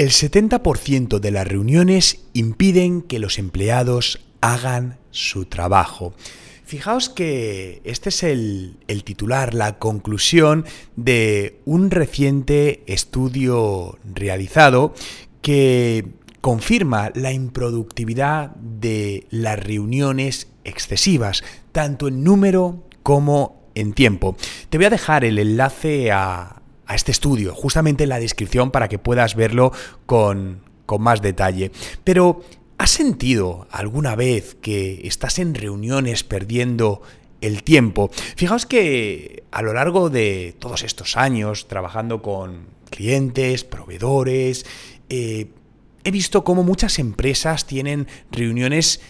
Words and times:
El 0.00 0.12
70% 0.12 1.18
de 1.18 1.30
las 1.30 1.46
reuniones 1.46 2.22
impiden 2.32 3.02
que 3.02 3.18
los 3.18 3.38
empleados 3.38 4.18
hagan 4.40 4.96
su 5.10 5.44
trabajo. 5.44 6.14
Fijaos 6.64 7.10
que 7.10 7.82
este 7.84 8.08
es 8.08 8.22
el, 8.22 8.78
titular, 9.04 9.52
la 9.52 9.78
conclusión 9.78 10.64
de 10.96 11.60
un 11.66 11.90
reciente 11.90 12.82
estudio 12.86 13.98
realizado 14.02 14.94
que 15.42 16.06
confirma 16.40 17.10
la 17.14 17.34
improductividad 17.34 18.52
de 18.56 19.26
las 19.28 19.62
reuniones 19.62 20.48
excesivas, 20.64 21.44
tanto 21.72 22.08
en 22.08 22.24
número 22.24 22.86
como 23.02 23.68
en 23.74 23.92
tiempo. 23.92 24.34
Te 24.70 24.78
voy 24.78 24.86
a 24.86 24.90
dejar 24.90 25.26
el 25.26 25.38
enlace 25.38 26.10
a, 26.10 26.59
a 26.90 26.96
este 26.96 27.12
estudio, 27.12 27.54
justamente 27.54 28.02
en 28.02 28.08
la 28.08 28.18
descripción 28.18 28.72
para 28.72 28.88
que 28.88 28.98
puedas 28.98 29.36
verlo 29.36 29.70
con, 30.06 30.60
con 30.86 31.00
más 31.00 31.22
detalle. 31.22 31.70
Pero, 32.02 32.42
¿has 32.78 32.90
sentido 32.90 33.68
alguna 33.70 34.16
vez 34.16 34.56
que 34.60 35.06
estás 35.06 35.38
en 35.38 35.54
reuniones 35.54 36.24
perdiendo 36.24 37.00
el 37.40 37.62
tiempo? 37.62 38.10
Fijaos 38.34 38.66
que 38.66 39.44
a 39.52 39.62
lo 39.62 39.72
largo 39.72 40.10
de 40.10 40.56
todos 40.58 40.82
estos 40.82 41.16
años 41.16 41.68
trabajando 41.68 42.22
con 42.22 42.66
clientes, 42.90 43.62
proveedores, 43.62 44.66
eh, 45.08 45.46
he 46.02 46.10
visto 46.10 46.42
cómo 46.42 46.64
muchas 46.64 46.98
empresas 46.98 47.68
tienen 47.68 48.08
reuniones 48.32 49.00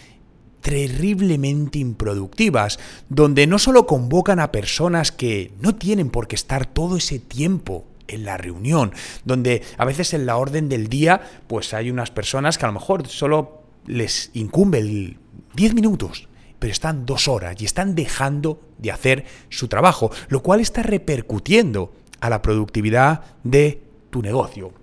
terriblemente 0.61 1.79
improductivas, 1.79 2.79
donde 3.09 3.47
no 3.47 3.59
solo 3.59 3.85
convocan 3.85 4.39
a 4.39 4.51
personas 4.51 5.11
que 5.11 5.51
no 5.59 5.75
tienen 5.75 6.09
por 6.09 6.27
qué 6.27 6.35
estar 6.35 6.65
todo 6.65 6.97
ese 6.97 7.19
tiempo 7.19 7.85
en 8.07 8.25
la 8.25 8.37
reunión, 8.37 8.93
donde 9.25 9.63
a 9.77 9.85
veces 9.85 10.13
en 10.13 10.25
la 10.25 10.37
orden 10.37 10.69
del 10.69 10.87
día 10.87 11.21
pues 11.47 11.73
hay 11.73 11.89
unas 11.89 12.11
personas 12.11 12.57
que 12.57 12.65
a 12.65 12.69
lo 12.69 12.73
mejor 12.73 13.07
solo 13.07 13.63
les 13.85 14.29
incumbe 14.33 14.79
el 14.79 15.17
10 15.55 15.73
minutos, 15.73 16.27
pero 16.59 16.71
están 16.71 17.05
dos 17.05 17.27
horas 17.27 17.55
y 17.59 17.65
están 17.65 17.95
dejando 17.95 18.61
de 18.77 18.91
hacer 18.91 19.25
su 19.49 19.67
trabajo, 19.67 20.11
lo 20.29 20.43
cual 20.43 20.59
está 20.59 20.83
repercutiendo 20.83 21.93
a 22.19 22.29
la 22.29 22.41
productividad 22.41 23.21
de 23.43 23.81
tu 24.11 24.21
negocio. 24.21 24.73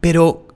Pero, 0.00 0.46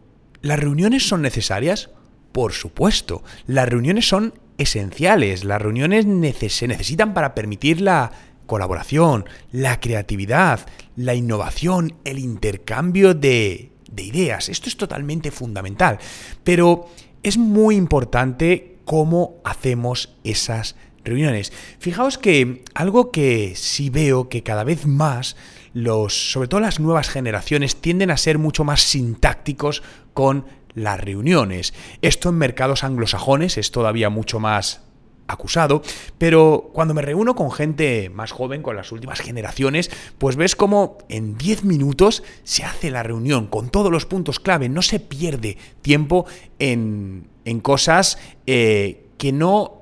¿las 0.43 0.61
reuniones 0.61 1.09
son 1.09 1.23
necesarias? 1.23 1.91
Por 2.33 2.53
supuesto, 2.53 3.23
las 3.47 3.69
reuniones 3.69 4.09
son 4.09 4.35
esenciales, 4.59 5.45
las 5.45 5.61
reuniones 5.61 6.07
se 6.53 6.69
necesitan 6.69 7.15
para 7.15 7.35
permitir 7.35 7.81
la 7.81 8.13
colaboración, 8.47 9.25
la 9.53 9.81
creatividad, 9.81 10.67
la 10.97 11.15
innovación, 11.15 11.95
el 12.05 12.19
intercambio 12.19 13.15
de, 13.15 13.73
de 13.91 14.03
ideas. 14.03 14.49
Esto 14.49 14.69
es 14.69 14.77
totalmente 14.77 15.31
fundamental, 15.31 15.99
pero 16.45 16.89
es 17.23 17.39
muy 17.39 17.77
importante 17.77 18.79
cómo 18.85 19.37
hacemos 19.45 20.17
esas 20.25 20.77
reuniones. 21.05 21.53
Fijaos 21.79 22.19
que 22.19 22.65
algo 22.75 23.11
que 23.11 23.55
sí 23.57 23.91
veo 23.91 24.29
que 24.29 24.43
cada 24.43 24.65
vez 24.65 24.87
más 24.87 25.37
los, 25.73 26.33
sobre 26.33 26.49
todo 26.49 26.61
las 26.61 26.81
nuevas 26.81 27.09
generaciones, 27.09 27.77
tienden 27.77 28.11
a 28.11 28.17
ser 28.17 28.39
mucho 28.39 28.65
más 28.65 28.83
sintácticos 28.83 29.83
con 30.13 30.45
las 30.75 31.01
reuniones. 31.01 31.75
Esto 32.03 32.29
en 32.29 32.37
mercados 32.37 32.85
anglosajones 32.85 33.59
es 33.59 33.71
todavía 33.71 34.11
mucho 34.11 34.41
más 34.41 34.83
acusado, 35.31 35.83
pero 36.19 36.71
cuando 36.73 36.93
me 36.93 37.03
reúno 37.03 37.35
con 37.35 37.53
gente 37.53 38.11
más 38.11 38.33
joven, 38.33 38.63
con 38.63 38.77
las 38.77 38.93
últimas 38.93 39.21
generaciones, 39.21 39.91
pues 40.19 40.37
ves 40.37 40.57
como 40.57 40.99
en 41.09 41.39
10 41.39 41.65
minutos 41.65 42.23
se 42.43 42.65
hace 42.65 42.91
la 42.91 43.03
reunión 43.03 43.47
con 43.47 43.71
todos 43.71 43.93
los 43.93 44.07
puntos 44.07 44.41
clave, 44.41 44.69
no 44.69 44.83
se 44.83 45.01
pierde 45.01 45.57
tiempo 45.83 46.27
en, 46.59 47.29
en 47.45 47.61
cosas 47.61 48.19
eh, 48.47 49.07
que 49.19 49.33
no 49.33 49.80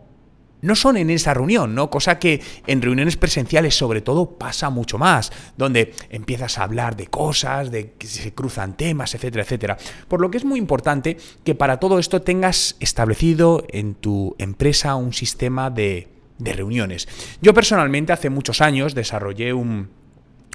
no 0.63 0.75
son 0.75 0.97
en 0.97 1.11
esa 1.11 1.35
reunión, 1.35 1.75
¿no? 1.75 1.91
Cosa 1.91 2.19
que 2.19 2.41
en 2.67 2.83
reuniones 2.83 3.17
presenciales 3.17 3.75
sobre 3.75 4.01
todo 4.01 4.39
pasa 4.39 4.71
mucho 4.71 4.99
más, 4.99 5.33
donde 5.57 5.95
empiezas 6.11 6.59
a 6.59 6.65
hablar 6.65 6.97
de 6.97 7.07
cosas, 7.07 7.71
de 7.71 7.93
que 7.93 8.07
se 8.07 8.33
cruzan 8.33 8.77
temas, 8.77 9.15
etcétera, 9.15 9.43
etcétera. 9.45 9.79
Por 10.09 10.21
lo 10.21 10.31
que 10.31 10.39
es 10.39 10.45
muy 10.45 10.59
importante 10.59 11.17
que 11.45 11.55
para 11.55 11.79
todo 11.79 11.99
esto 11.99 12.23
tengas 12.23 12.77
establecido 12.81 13.65
en 13.71 13.95
tu 13.95 14.35
empresa 14.39 14.95
un 14.95 15.13
sistema 15.13 15.71
de, 15.71 16.09
de 16.39 16.53
reuniones. 16.53 17.09
Yo 17.41 17.55
personalmente 17.55 18.13
hace 18.13 18.31
muchos 18.31 18.61
años 18.61 18.95
desarrollé 18.95 19.53
un 19.53 19.98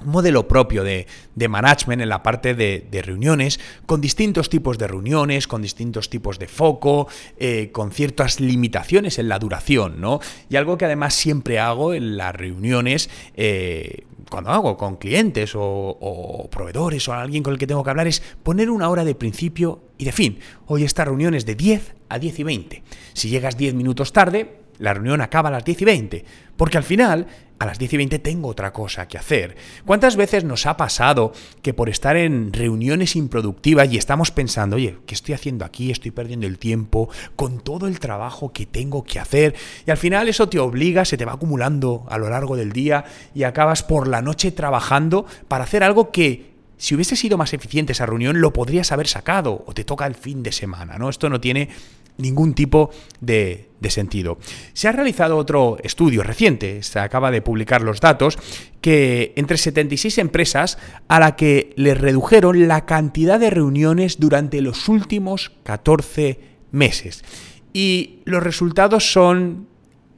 modelo 0.05 0.47
propio 0.47 0.83
de, 0.83 1.07
management 1.35 2.01
en 2.01 2.09
la 2.09 2.23
parte 2.23 2.53
de, 2.55 3.01
reuniones, 3.03 3.59
con 3.85 4.01
distintos 4.01 4.49
tipos 4.49 4.77
de 4.77 4.87
reuniones, 4.87 5.47
con 5.47 5.61
distintos 5.61 6.09
tipos 6.09 6.39
de 6.39 6.47
foco, 6.47 7.07
eh, 7.37 7.69
con 7.71 7.91
ciertas 7.91 8.39
limitaciones 8.39 9.19
en 9.19 9.29
la 9.29 9.39
duración, 9.39 9.99
¿no? 9.99 10.19
Y 10.49 10.55
algo 10.55 10.77
que 10.77 10.85
además 10.85 11.13
siempre 11.13 11.59
hago 11.59 11.93
en 11.93 12.17
las 12.17 12.35
reuniones, 12.35 13.09
eh, 13.35 14.05
cuando 14.29 14.51
hago 14.51 14.77
con 14.77 14.95
clientes 14.95 15.53
o, 15.55 16.47
proveedores 16.51 17.07
o 17.07 17.13
alguien 17.13 17.43
con 17.43 17.53
el 17.53 17.59
que 17.59 17.67
tengo 17.67 17.83
que 17.83 17.89
hablar, 17.89 18.07
es 18.07 18.21
poner 18.41 18.69
una 18.69 18.89
hora 18.89 19.05
de 19.05 19.15
principio 19.15 19.83
y 19.97 20.05
de 20.05 20.11
fin. 20.11 20.39
Hoy 20.65 20.83
esta 20.83 21.05
reunión 21.05 21.35
es 21.35 21.45
de 21.45 21.55
10 21.55 21.95
a 22.09 22.19
10 22.19 22.39
y 22.39 22.43
20. 22.43 22.83
Si 23.13 23.29
llegas 23.29 23.57
10 23.57 23.75
minutos 23.75 24.11
tarde, 24.11 24.62
la 24.79 24.93
reunión 24.93 25.21
acaba 25.21 25.49
a 25.49 25.51
las 25.51 25.65
10 25.65 25.81
y 25.81 25.85
20, 25.85 26.25
porque 26.57 26.77
al 26.77 26.83
final, 26.83 27.27
a 27.59 27.65
las 27.65 27.79
10 27.79 27.93
y 27.93 27.97
20 27.97 28.19
tengo 28.19 28.49
otra 28.49 28.73
cosa 28.73 29.07
que 29.07 29.17
hacer. 29.17 29.55
¿Cuántas 29.85 30.15
veces 30.15 30.43
nos 30.43 30.65
ha 30.65 30.77
pasado 30.77 31.33
que 31.61 31.73
por 31.73 31.89
estar 31.89 32.17
en 32.17 32.51
reuniones 32.51 33.15
improductivas 33.15 33.91
y 33.91 33.97
estamos 33.97 34.31
pensando, 34.31 34.75
oye, 34.75 34.97
¿qué 35.05 35.15
estoy 35.15 35.33
haciendo 35.33 35.65
aquí? 35.65 35.91
Estoy 35.91 36.11
perdiendo 36.11 36.47
el 36.47 36.57
tiempo 36.57 37.09
con 37.35 37.59
todo 37.59 37.87
el 37.87 37.99
trabajo 37.99 38.51
que 38.51 38.65
tengo 38.65 39.03
que 39.03 39.19
hacer. 39.19 39.55
Y 39.85 39.91
al 39.91 39.97
final 39.97 40.27
eso 40.27 40.49
te 40.49 40.59
obliga, 40.59 41.05
se 41.05 41.17
te 41.17 41.25
va 41.25 41.33
acumulando 41.33 42.05
a 42.09 42.17
lo 42.17 42.29
largo 42.29 42.55
del 42.55 42.71
día 42.71 43.05
y 43.33 43.43
acabas 43.43 43.83
por 43.83 44.07
la 44.07 44.21
noche 44.21 44.51
trabajando 44.51 45.25
para 45.47 45.63
hacer 45.63 45.83
algo 45.83 46.11
que 46.11 46.53
si 46.77 46.95
hubiese 46.95 47.15
sido 47.15 47.37
más 47.37 47.53
eficiente 47.53 47.93
esa 47.93 48.05
reunión, 48.05 48.41
lo 48.41 48.51
podrías 48.51 48.91
haber 48.91 49.07
sacado 49.07 49.63
o 49.65 49.73
te 49.73 49.85
toca 49.85 50.05
el 50.05 50.15
fin 50.15 50.43
de 50.43 50.51
semana, 50.51 50.97
¿no? 50.97 51.07
Esto 51.07 51.29
no 51.29 51.39
tiene 51.39 51.69
ningún 52.17 52.53
tipo 52.53 52.91
de, 53.21 53.69
sentido. 53.89 54.37
Se 54.71 54.87
ha 54.87 54.93
realizado 54.93 55.35
otro 55.35 55.77
estudio 55.83 56.23
reciente, 56.23 56.83
se 56.83 56.99
acaba 56.99 57.31
de 57.31 57.41
publicar 57.41 57.81
los 57.81 57.99
datos, 57.99 58.37
que 58.79 59.33
entre 59.35 59.57
76 59.57 60.19
empresas 60.19 60.77
a 61.09 61.19
la 61.19 61.35
que 61.35 61.73
les 61.75 61.99
redujeron 61.99 62.69
la 62.69 62.85
cantidad 62.85 63.41
de 63.41 63.49
reuniones 63.49 64.19
durante 64.21 64.61
los 64.61 64.87
últimos 64.87 65.51
14 65.63 66.39
meses. 66.71 67.25
Y 67.73 68.21
los 68.23 68.41
resultados 68.41 69.11
son 69.11 69.67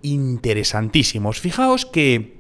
interesantísimos. 0.04 1.40
Fijaos 1.40 1.88
que 1.88 2.38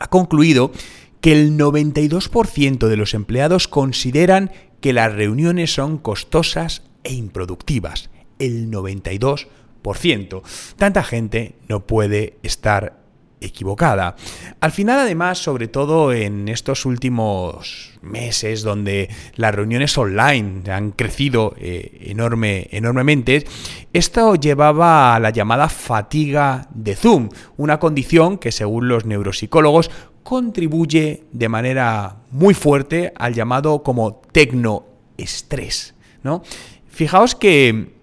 ha 0.00 0.08
concluido 0.08 0.72
que 1.20 1.32
el 1.32 1.56
92% 1.56 2.88
de 2.88 2.96
los 2.96 3.14
empleados 3.14 3.68
consideran 3.68 4.50
que 4.80 4.92
las 4.92 5.14
reuniones 5.14 5.72
son 5.72 5.98
costosas 5.98 6.82
e 7.04 7.14
improductivas 7.14 8.10
el 8.38 8.70
92%. 8.70 10.42
Tanta 10.76 11.02
gente 11.02 11.54
no 11.68 11.86
puede 11.86 12.38
estar 12.42 13.06
equivocada. 13.40 14.16
Al 14.60 14.72
final, 14.72 15.00
además, 15.00 15.38
sobre 15.38 15.68
todo 15.68 16.12
en 16.12 16.48
estos 16.48 16.86
últimos 16.86 17.92
meses 18.02 18.62
donde 18.62 19.10
las 19.34 19.54
reuniones 19.54 19.96
online 19.98 20.62
han 20.70 20.92
crecido 20.92 21.54
eh, 21.58 21.98
enorme, 22.06 22.68
enormemente, 22.70 23.44
esto 23.92 24.34
llevaba 24.36 25.14
a 25.14 25.20
la 25.20 25.30
llamada 25.30 25.68
fatiga 25.68 26.68
de 26.74 26.96
Zoom, 26.96 27.28
una 27.56 27.78
condición 27.78 28.38
que 28.38 28.52
según 28.52 28.88
los 28.88 29.04
neuropsicólogos 29.04 29.90
contribuye 30.22 31.24
de 31.32 31.48
manera 31.48 32.16
muy 32.30 32.54
fuerte 32.54 33.12
al 33.16 33.34
llamado 33.34 33.82
como 33.82 34.22
tecnoestrés. 34.32 35.94
¿no? 36.22 36.42
Fijaos 36.88 37.34
que 37.34 37.95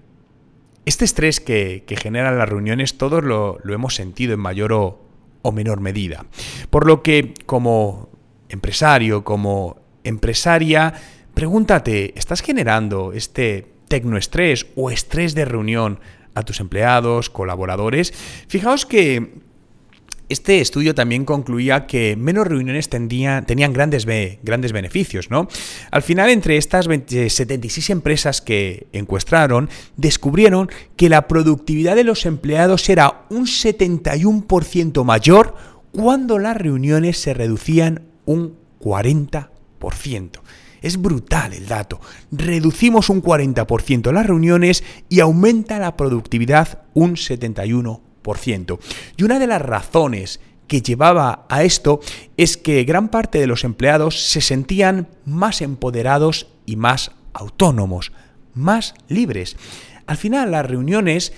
este 0.86 1.06
estrés 1.06 1.40
que, 1.40 1.84
generan 2.02 2.38
las 2.38 2.50
reuniones 2.50 2.98
todos 2.98 3.24
lo, 3.24 3.60
hemos 3.68 3.96
sentido 3.96 4.34
en 4.34 4.40
mayor 4.40 4.74
o, 4.74 5.52
menor 5.52 5.82
medida. 5.82 6.26
Por 6.70 6.88
lo 6.88 7.04
que 7.04 7.34
como 7.46 8.10
empresario, 8.50 9.24
como 9.24 9.82
empresaria, 10.04 10.94
pregúntate, 11.34 12.18
¿estás 12.18 12.42
generando 12.42 13.14
este 13.14 13.74
tecnoestrés 13.88 14.68
o 14.76 14.90
estrés 14.90 15.36
de 15.36 15.46
reunión 15.46 16.00
a 16.34 16.44
tus 16.44 16.60
empleados, 16.60 17.30
colaboradores? 17.30 18.14
Fijaos 18.48 18.86
que 18.86 19.42
este 20.30 20.62
estudio 20.62 20.96
también 20.96 21.25
concluía 21.25 21.86
que 21.86 22.16
menos 22.16 22.48
reuniones 22.48 22.90
tenían 22.90 23.74
grandes, 23.74 24.06
beneficios. 24.06 25.28
Al 25.92 26.02
final, 26.02 26.30
entre 26.30 26.58
estas 26.58 26.86
76 26.86 27.90
empresas 27.90 28.42
que 28.42 28.88
encuestaron, 28.94 29.70
descubrieron 29.98 30.70
que 30.96 31.10
la 31.10 31.28
productividad 31.28 31.96
de 31.96 32.04
los 32.04 32.25
empleados 32.25 32.90
era 32.90 33.25
un 33.30 33.46
71% 33.46 35.04
mayor 35.04 35.56
cuando 35.92 36.40
las 36.40 36.58
reuniones 36.58 37.18
se 37.20 37.34
reducían 37.34 38.04
un 38.25 38.56
40%. 38.80 39.50
Es 40.81 41.02
brutal 41.02 41.54
el 41.54 41.68
dato. 41.68 42.02
Reducimos 42.31 43.10
un 43.10 43.22
40% 43.22 44.12
las 44.12 44.25
reuniones 44.25 44.84
y 45.10 45.20
aumenta 45.20 45.80
la 45.80 45.96
productividad 45.96 46.84
un 46.94 47.16
71%. 47.16 48.12
Y 49.18 49.24
una 49.24 49.40
de 49.40 49.48
las 49.48 49.62
razones 49.62 50.40
que 50.68 50.81
llevaba 50.81 51.46
a 51.50 51.64
esto 51.64 52.00
es 52.38 52.58
que 52.58 52.84
gran 52.84 53.10
parte 53.10 53.40
de 53.40 53.48
los 53.48 53.64
empleados 53.64 54.24
se 54.24 54.42
sentían 54.42 55.08
más 55.25 55.62
empoderados 55.62 56.48
y 56.66 56.78
más 56.78 57.12
autónomos, 57.34 58.12
más 58.54 58.96
libres. 59.08 59.58
Al 60.08 60.18
final 60.18 60.52
las 60.52 60.66
reuniones 60.66 61.34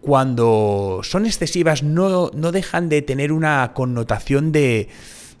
cuando 0.00 1.00
son 1.02 1.26
excesivas 1.26 1.82
no, 1.82 2.30
no 2.34 2.52
dejan 2.52 2.88
de 2.88 3.02
tener 3.02 3.32
una 3.32 3.72
connotación 3.74 4.52
de, 4.52 4.88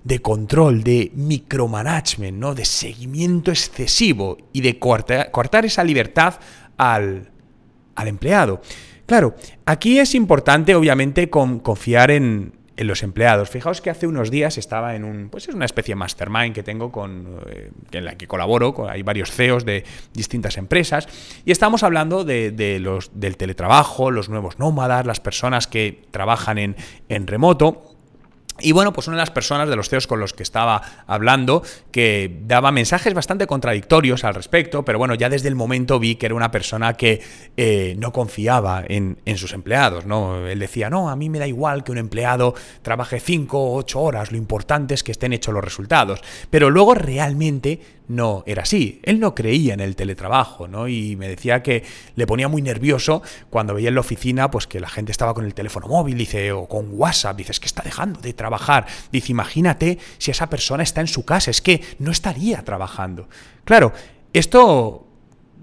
de 0.06 0.20
control, 0.20 0.84
de 0.84 1.10
micromanagement, 1.16 2.38
¿no? 2.38 2.54
de 2.54 2.64
seguimiento 2.64 3.50
excesivo 3.50 4.38
y 4.52 4.60
de 4.60 4.78
cortar, 4.78 5.64
esa 5.64 5.82
libertad 5.82 6.34
al, 6.76 7.30
al, 7.96 8.08
empleado. 8.08 8.60
Claro, 9.06 9.34
aquí 9.64 9.98
es 9.98 10.14
importante 10.14 10.74
obviamente 10.74 11.30
confiar 11.30 12.10
en, 12.10 12.52
los 12.76 13.02
empleados. 13.02 13.48
Fijaos 13.48 13.80
que 13.80 13.88
hace 13.88 14.06
unos 14.06 14.30
días 14.30 14.58
estaba 14.58 14.96
en 14.96 15.04
un, 15.04 15.30
pues 15.30 15.48
es 15.48 15.54
una 15.54 15.64
especie 15.64 15.92
de 15.92 15.96
mastermind 15.96 16.54
que 16.54 16.62
tengo 16.62 16.92
con, 16.92 17.40
eh, 17.46 17.70
en 17.92 18.04
la 18.04 18.18
que 18.18 18.26
colaboro, 18.26 18.88
hay 18.90 19.02
varios 19.02 19.30
CEOs 19.30 19.64
de 19.64 19.84
distintas 20.12 20.58
empresas, 20.58 21.08
y 21.46 21.52
estamos 21.52 21.82
hablando 21.82 22.24
de, 22.24 22.78
los, 22.80 23.10
del 23.14 23.38
teletrabajo, 23.38 24.10
los 24.10 24.28
nuevos 24.28 24.58
nómadas, 24.58 25.06
las 25.06 25.20
personas 25.20 25.66
que 25.66 26.02
trabajan 26.10 26.58
en, 26.58 26.76
en 27.08 27.26
remoto. 27.26 27.85
Y 28.60 28.72
bueno, 28.72 28.92
pues 28.92 29.06
una 29.06 29.16
de 29.16 29.22
las 29.22 29.30
personas 29.30 29.68
de 29.68 29.76
los 29.76 29.88
CEOs 29.88 30.06
con 30.06 30.20
los 30.20 30.32
que 30.32 30.42
estaba 30.42 30.82
hablando, 31.06 31.62
que 31.90 32.40
daba 32.42 32.72
mensajes 32.72 33.12
bastante 33.12 33.46
contradictorios 33.46 34.24
al 34.24 34.34
respecto, 34.34 34.84
pero 34.84 34.98
bueno, 34.98 35.14
ya 35.14 35.28
desde 35.28 35.48
el 35.48 35.54
momento 35.54 35.98
vi 35.98 36.16
que 36.16 36.26
era 36.26 36.34
una 36.34 36.50
persona 36.50 36.94
que 36.94 37.20
eh, 37.56 37.94
no 37.98 38.12
confiaba 38.12 38.82
en, 38.86 39.18
en, 39.24 39.36
sus 39.36 39.52
empleados, 39.52 40.06
¿no? 40.06 40.46
Él 40.46 40.58
decía, 40.58 40.88
no, 40.88 41.10
a 41.10 41.16
mí 41.16 41.28
me 41.28 41.38
da 41.38 41.46
igual 41.46 41.84
que 41.84 41.92
un 41.92 41.98
empleado 41.98 42.54
trabaje 42.82 43.20
5 43.20 43.58
o 43.58 43.76
8 43.76 44.00
horas, 44.00 44.32
lo 44.32 44.38
importante 44.38 44.94
es 44.94 45.02
que 45.02 45.12
estén 45.12 45.32
hechos 45.32 45.52
los 45.52 45.64
resultados. 45.64 46.20
Pero 46.50 46.70
luego 46.70 46.94
realmente 46.94 47.80
no 48.08 48.44
era 48.46 48.62
así. 48.62 49.00
Él 49.02 49.20
no 49.20 49.34
creía 49.34 49.74
en 49.74 49.80
el 49.80 49.96
teletrabajo, 49.96 50.68
¿no? 50.68 50.88
Y 50.88 51.16
me 51.16 51.28
decía 51.28 51.62
que 51.62 51.84
le 52.14 52.26
ponía 52.26 52.48
muy 52.48 52.62
nervioso 52.62 53.22
cuando 53.50 53.74
veía 53.74 53.88
en 53.88 53.94
la 53.94 54.00
oficina 54.00 54.50
pues 54.50 54.66
que 54.66 54.80
la 54.80 54.88
gente 54.88 55.12
estaba 55.12 55.34
con 55.34 55.44
el 55.44 55.54
teléfono 55.54 55.88
móvil, 55.88 56.16
dice, 56.16 56.52
o 56.52 56.68
con 56.68 56.88
WhatsApp, 56.90 57.36
dices 57.36 57.60
que 57.60 57.66
está 57.66 57.82
dejando 57.82 58.20
de 58.20 58.32
trabajar. 58.32 58.86
Dice, 59.10 59.32
imagínate 59.32 59.98
si 60.18 60.30
esa 60.30 60.48
persona 60.48 60.82
está 60.82 61.00
en 61.00 61.08
su 61.08 61.24
casa, 61.24 61.50
es 61.50 61.60
que 61.60 61.82
no 61.98 62.10
estaría 62.10 62.62
trabajando. 62.62 63.28
Claro, 63.64 63.92
esto 64.32 65.06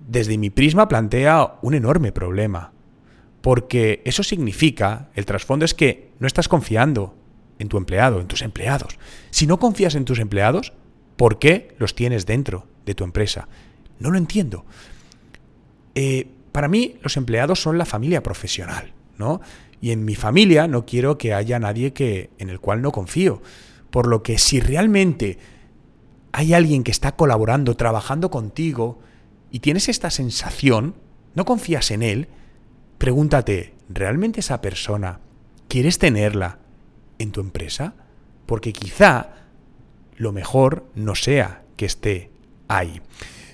desde 0.07 0.38
mi 0.38 0.50
prisma 0.50 0.88
plantea 0.88 1.56
un 1.62 1.74
enorme 1.74 2.12
problema. 2.12 2.72
Porque 3.42 4.01
eso 4.06 4.24
significa, 4.24 5.10
el 5.16 5.25
trasfondo 5.25 5.66
es 5.66 5.74
que 5.74 6.12
no 6.19 6.28
estás 6.28 6.48
confiando 6.48 7.16
en 7.60 7.68
tu 7.68 7.78
empleado, 7.78 8.22
en 8.22 8.28
tus 8.28 8.42
empleados. 8.42 8.98
Si 9.31 9.48
no 9.48 9.60
confías 9.60 9.96
en 9.96 10.06
tus 10.06 10.19
empleados, 10.19 10.72
¿Por 11.15 11.39
qué 11.39 11.75
los 11.80 11.95
tienes 11.95 12.25
dentro 12.25 12.68
de 12.86 12.95
tu 12.95 13.04
empresa? 13.04 13.48
No 14.00 14.12
lo 14.12 14.18
entiendo. 14.18 14.65
Eh, 15.95 16.27
para 16.51 16.68
mí, 16.68 16.95
los 17.01 17.18
empleados 17.18 17.62
son 17.62 17.77
la 17.77 17.86
familia 17.86 18.24
profesional, 18.24 18.94
¿no? 19.18 19.42
Y 19.81 19.92
en 19.92 20.06
mi 20.06 20.15
familia 20.15 20.68
no 20.68 20.86
quiero 20.86 21.18
que 21.18 21.33
haya 21.33 21.60
nadie 21.60 21.94
que, 21.94 22.30
en 22.38 22.50
el 22.50 22.60
cual 22.60 22.81
no 22.81 22.92
confío. 22.92 23.42
Por 23.89 24.07
lo 24.07 24.24
que 24.24 24.38
si 24.38 24.60
realmente 24.60 25.38
hay 26.31 26.54
alguien 26.54 26.83
que 26.83 26.92
está 26.92 27.15
colaborando, 27.15 27.75
trabajando 27.75 28.31
contigo, 28.31 29.00
y 29.51 29.60
tienes 29.60 29.88
esta 29.88 30.10
sensación, 30.10 30.95
no 31.36 31.45
confías 31.45 31.92
en 31.92 32.01
él, 32.01 32.27
pregúntate, 32.98 33.75
¿realmente 33.88 34.39
esa 34.39 34.62
persona 34.62 35.19
quieres 35.68 36.00
tenerla 36.00 36.57
en 37.19 37.31
tu 37.31 37.39
empresa? 37.39 37.94
Porque 38.48 38.74
quizá 38.74 39.43
lo 40.18 40.31
mejor 40.31 40.86
no 40.95 41.15
sea 41.15 41.63
que 41.75 41.86
esté 41.86 42.30
ahí. 42.68 43.01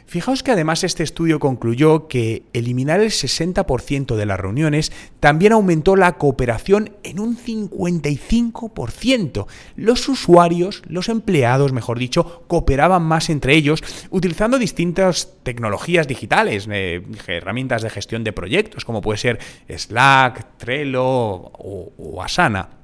Fijaos 0.10 0.42
que 0.42 0.52
además 0.52 0.84
este 0.84 1.04
estudio 1.04 1.40
concluyó 1.40 2.08
que 2.08 2.42
eliminar 2.54 3.00
el 3.00 3.12
60% 3.12 4.16
de 4.16 4.26
las 4.26 4.40
reuniones 4.40 4.92
también 5.20 5.52
aumentó 5.52 5.96
la 5.96 6.14
cooperación 6.14 6.96
en 7.04 7.20
un 7.20 7.38
55%. 7.38 9.46
Los 9.76 10.10
usuarios, 10.10 10.82
los 10.88 11.10
empleados, 11.10 11.74
mejor 11.74 12.00
dicho, 12.00 12.42
cooperaban 12.48 13.04
más 13.04 13.30
entre 13.30 13.54
ellos 13.54 13.84
utilizando 14.10 14.58
distintas 14.58 15.36
tecnologías 15.44 16.08
digitales, 16.08 16.68
eh, 16.72 17.04
herramientas 17.28 17.84
de 17.84 17.92
gestión 17.92 18.24
de 18.24 18.34
proyectos, 18.34 18.86
como 18.86 19.02
puede 19.02 19.20
ser 19.20 19.38
Slack, 19.70 20.58
Trello 20.58 21.06
o, 21.06 21.94
o 22.00 22.24
Asana. 22.24 22.79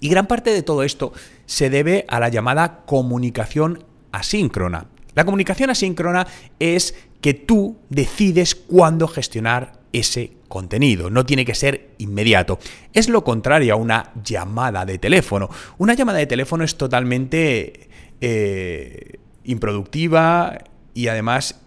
Y 0.00 0.08
gran 0.08 0.26
parte 0.26 0.50
de 0.50 0.62
todo 0.62 0.82
esto 0.82 1.12
se 1.46 1.70
debe 1.70 2.04
a 2.08 2.20
la 2.20 2.28
llamada 2.28 2.84
comunicación 2.84 3.84
asíncrona. 4.12 4.86
La 5.14 5.24
comunicación 5.24 5.70
asíncrona 5.70 6.26
es 6.58 6.94
que 7.20 7.34
tú 7.34 7.76
decides 7.88 8.54
cuándo 8.54 9.08
gestionar 9.08 9.84
ese 9.92 10.32
contenido, 10.48 11.08
no 11.08 11.24
tiene 11.24 11.44
que 11.44 11.54
ser 11.54 11.90
inmediato. 11.98 12.58
Es 12.92 13.08
lo 13.08 13.24
contrario 13.24 13.74
a 13.74 13.76
una 13.76 14.12
llamada 14.24 14.84
de 14.84 14.98
teléfono. 14.98 15.48
Una 15.78 15.94
llamada 15.94 16.18
de 16.18 16.26
teléfono 16.26 16.64
es 16.64 16.76
totalmente 16.76 17.88
eh, 18.20 19.18
improductiva 19.44 20.58
y 20.94 21.08
además 21.08 21.60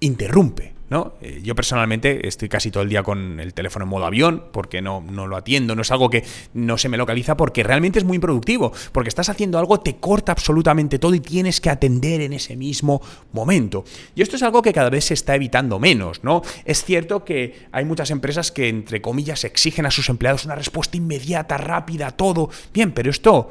interrumpe. 0.00 0.74
¿No? 0.92 1.14
Eh, 1.22 1.40
yo 1.42 1.54
personalmente 1.54 2.28
estoy 2.28 2.50
casi 2.50 2.70
todo 2.70 2.82
el 2.82 2.90
día 2.90 3.02
con 3.02 3.40
el 3.40 3.54
teléfono 3.54 3.84
en 3.84 3.88
modo 3.88 4.04
avión 4.04 4.44
porque 4.52 4.82
no, 4.82 5.00
no 5.00 5.26
lo 5.26 5.36
atiendo, 5.36 5.74
no 5.74 5.80
es 5.80 5.90
algo 5.90 6.10
que 6.10 6.22
no 6.52 6.76
se 6.76 6.90
me 6.90 6.98
localiza 6.98 7.34
porque 7.34 7.62
realmente 7.62 7.98
es 7.98 8.04
muy 8.04 8.16
improductivo, 8.16 8.72
porque 8.92 9.08
estás 9.08 9.30
haciendo 9.30 9.58
algo, 9.58 9.80
te 9.80 9.96
corta 9.96 10.32
absolutamente 10.32 10.98
todo 10.98 11.14
y 11.14 11.20
tienes 11.20 11.62
que 11.62 11.70
atender 11.70 12.20
en 12.20 12.34
ese 12.34 12.56
mismo 12.56 13.00
momento. 13.32 13.84
Y 14.14 14.20
esto 14.20 14.36
es 14.36 14.42
algo 14.42 14.60
que 14.60 14.74
cada 14.74 14.90
vez 14.90 15.06
se 15.06 15.14
está 15.14 15.34
evitando 15.34 15.78
menos, 15.78 16.22
¿no? 16.22 16.42
Es 16.66 16.84
cierto 16.84 17.24
que 17.24 17.66
hay 17.72 17.86
muchas 17.86 18.10
empresas 18.10 18.52
que, 18.52 18.68
entre 18.68 19.00
comillas, 19.00 19.44
exigen 19.44 19.86
a 19.86 19.90
sus 19.90 20.10
empleados 20.10 20.44
una 20.44 20.56
respuesta 20.56 20.98
inmediata, 20.98 21.56
rápida, 21.56 22.10
todo. 22.10 22.50
Bien, 22.74 22.92
pero 22.92 23.10
esto 23.10 23.50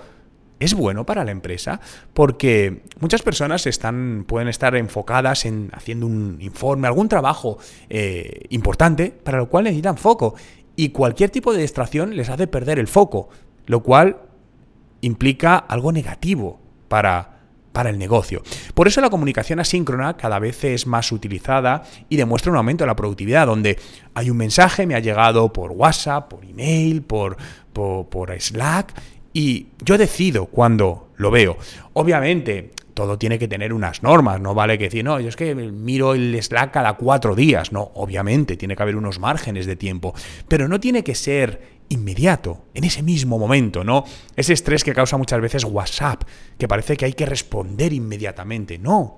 es 0.61 0.75
bueno 0.75 1.05
para 1.05 1.25
la 1.25 1.31
empresa 1.31 1.81
porque 2.13 2.83
muchas 2.99 3.23
personas 3.23 3.65
están, 3.67 4.25
pueden 4.27 4.47
estar 4.47 4.75
enfocadas 4.75 5.45
en 5.45 5.69
haciendo 5.73 6.05
un 6.05 6.37
informe, 6.39 6.87
algún 6.87 7.09
trabajo 7.09 7.57
eh, 7.89 8.45
importante 8.49 9.11
para 9.11 9.39
lo 9.39 9.49
cual 9.49 9.65
necesitan 9.65 9.97
foco 9.97 10.35
y 10.75 10.89
cualquier 10.89 11.31
tipo 11.31 11.51
de 11.51 11.61
distracción 11.61 12.15
les 12.15 12.29
hace 12.29 12.47
perder 12.47 12.79
el 12.79 12.87
foco, 12.87 13.29
lo 13.65 13.81
cual 13.81 14.21
implica 15.01 15.57
algo 15.57 15.91
negativo 15.91 16.59
para, 16.87 17.41
para 17.71 17.89
el 17.89 17.97
negocio. 17.97 18.43
Por 18.73 18.87
eso 18.87 19.01
la 19.01 19.09
comunicación 19.09 19.59
asíncrona 19.59 20.15
cada 20.15 20.39
vez 20.39 20.63
es 20.63 20.87
más 20.87 21.11
utilizada 21.11 21.83
y 22.07 22.17
demuestra 22.17 22.51
un 22.51 22.57
aumento 22.57 22.83
de 22.83 22.87
la 22.87 22.95
productividad, 22.95 23.47
donde 23.47 23.79
hay 24.13 24.29
un 24.29 24.37
mensaje, 24.37 24.85
me 24.85 24.95
ha 24.95 24.99
llegado 24.99 25.51
por 25.51 25.71
WhatsApp, 25.71 26.29
por 26.29 26.45
email, 26.45 27.01
por, 27.01 27.37
por, 27.73 28.07
por 28.07 28.39
Slack, 28.39 28.93
y 29.33 29.67
yo 29.83 29.97
decido 29.97 30.45
cuando 30.45 31.09
lo 31.17 31.31
veo. 31.31 31.57
Obviamente, 31.93 32.71
todo 32.93 33.17
tiene 33.17 33.39
que 33.39 33.47
tener 33.47 33.73
unas 33.73 34.03
normas, 34.03 34.39
no 34.39 34.53
vale 34.53 34.77
que 34.77 34.85
decir, 34.85 35.03
no, 35.03 35.19
yo 35.19 35.29
es 35.29 35.35
que 35.35 35.55
miro 35.55 36.13
el 36.13 36.41
Slack 36.41 36.71
cada 36.71 36.93
cuatro 36.93 37.35
días, 37.35 37.71
no, 37.71 37.91
obviamente 37.95 38.57
tiene 38.57 38.75
que 38.75 38.83
haber 38.83 38.95
unos 38.95 39.19
márgenes 39.19 39.65
de 39.65 39.75
tiempo, 39.75 40.13
pero 40.47 40.67
no 40.67 40.79
tiene 40.79 41.03
que 41.03 41.15
ser 41.15 41.81
inmediato, 41.89 42.65
en 42.73 42.85
ese 42.85 43.03
mismo 43.03 43.37
momento, 43.37 43.83
¿no? 43.83 44.05
Ese 44.35 44.53
estrés 44.53 44.83
que 44.83 44.93
causa 44.93 45.17
muchas 45.17 45.41
veces 45.41 45.65
WhatsApp, 45.65 46.23
que 46.57 46.67
parece 46.67 46.95
que 46.95 47.05
hay 47.05 47.13
que 47.13 47.25
responder 47.25 47.91
inmediatamente, 47.91 48.77
no, 48.77 49.17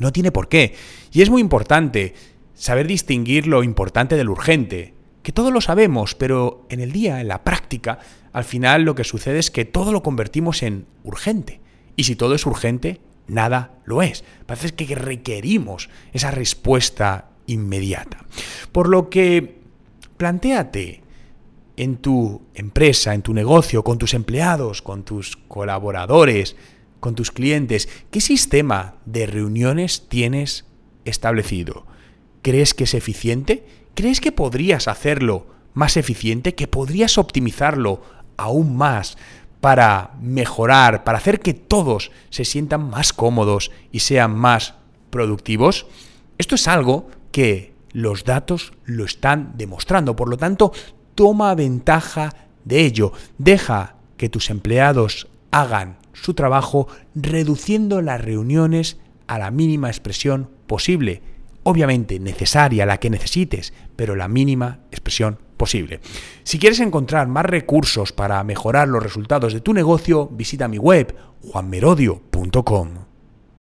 no 0.00 0.12
tiene 0.12 0.32
por 0.32 0.48
qué. 0.48 0.74
Y 1.12 1.20
es 1.20 1.28
muy 1.28 1.40
importante 1.40 2.14
saber 2.54 2.86
distinguir 2.86 3.46
lo 3.46 3.62
importante 3.62 4.16
del 4.16 4.30
urgente, 4.30 4.94
que 5.22 5.32
todo 5.32 5.50
lo 5.50 5.60
sabemos, 5.60 6.14
pero 6.14 6.66
en 6.70 6.80
el 6.80 6.92
día, 6.92 7.20
en 7.20 7.28
la 7.28 7.44
práctica, 7.44 7.98
al 8.32 8.44
final 8.44 8.82
lo 8.82 8.94
que 8.94 9.04
sucede 9.04 9.38
es 9.38 9.50
que 9.50 9.64
todo 9.64 9.92
lo 9.92 10.02
convertimos 10.02 10.62
en 10.62 10.86
urgente. 11.04 11.60
Y 11.96 12.04
si 12.04 12.16
todo 12.16 12.34
es 12.34 12.46
urgente, 12.46 13.00
nada 13.26 13.78
lo 13.84 14.02
es. 14.02 14.24
Parece 14.46 14.74
que 14.74 14.94
requerimos 14.94 15.88
esa 16.12 16.30
respuesta 16.30 17.30
inmediata. 17.46 18.24
Por 18.72 18.88
lo 18.88 19.10
que 19.10 19.60
plantéate 20.16 21.02
en 21.76 21.96
tu 21.96 22.42
empresa, 22.54 23.14
en 23.14 23.22
tu 23.22 23.32
negocio, 23.32 23.84
con 23.84 23.98
tus 23.98 24.14
empleados, 24.14 24.82
con 24.82 25.04
tus 25.04 25.36
colaboradores, 25.36 26.56
con 27.00 27.14
tus 27.14 27.30
clientes, 27.30 27.88
¿qué 28.10 28.20
sistema 28.20 28.96
de 29.06 29.26
reuniones 29.26 30.08
tienes 30.08 30.66
establecido? 31.04 31.86
¿Crees 32.42 32.74
que 32.74 32.84
es 32.84 32.94
eficiente? 32.94 33.64
¿Crees 33.94 34.20
que 34.20 34.32
podrías 34.32 34.88
hacerlo 34.88 35.46
más 35.74 35.96
eficiente? 35.96 36.54
¿Que 36.54 36.66
podrías 36.66 37.18
optimizarlo 37.18 38.02
aún 38.38 38.76
más 38.76 39.18
para 39.60 40.12
mejorar, 40.22 41.04
para 41.04 41.18
hacer 41.18 41.40
que 41.40 41.52
todos 41.52 42.10
se 42.30 42.46
sientan 42.46 42.88
más 42.88 43.12
cómodos 43.12 43.70
y 43.92 44.00
sean 44.00 44.34
más 44.34 44.74
productivos? 45.10 45.86
Esto 46.38 46.54
es 46.54 46.66
algo 46.66 47.08
que 47.32 47.74
los 47.92 48.24
datos 48.24 48.72
lo 48.84 49.04
están 49.04 49.52
demostrando. 49.56 50.16
Por 50.16 50.30
lo 50.30 50.36
tanto, 50.36 50.72
toma 51.14 51.54
ventaja 51.54 52.32
de 52.64 52.86
ello. 52.86 53.12
Deja 53.38 53.96
que 54.16 54.28
tus 54.28 54.50
empleados 54.50 55.28
hagan 55.50 55.98
su 56.12 56.34
trabajo 56.34 56.88
reduciendo 57.14 58.02
las 58.02 58.20
reuniones 58.20 58.98
a 59.26 59.38
la 59.38 59.50
mínima 59.50 59.88
expresión 59.88 60.50
posible. 60.66 61.22
Obviamente 61.62 62.18
necesaria, 62.18 62.86
la 62.86 62.98
que 62.98 63.10
necesites, 63.10 63.72
pero 63.96 64.16
la 64.16 64.28
mínima 64.28 64.80
expresión 64.90 65.38
posible. 65.58 66.00
Si 66.44 66.58
quieres 66.58 66.80
encontrar 66.80 67.28
más 67.28 67.44
recursos 67.44 68.12
para 68.12 68.42
mejorar 68.44 68.88
los 68.88 69.02
resultados 69.02 69.52
de 69.52 69.60
tu 69.60 69.74
negocio, 69.74 70.28
visita 70.32 70.68
mi 70.68 70.78
web 70.78 71.14
juanmerodio.com. 71.42 73.07